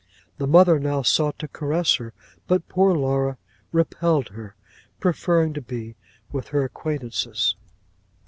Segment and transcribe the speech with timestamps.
[0.39, 2.11] 'The mother now sought to caress her,
[2.47, 3.37] but poor Laura
[3.71, 4.55] repelled her,
[4.99, 5.95] preferring to be
[6.31, 7.55] with her acquaintances.